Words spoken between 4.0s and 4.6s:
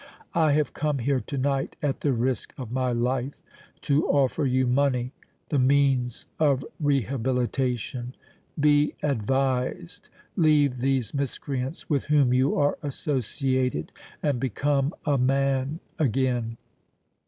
offer